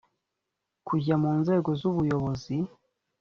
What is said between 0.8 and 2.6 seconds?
kujya mu nzego z ubuyobozi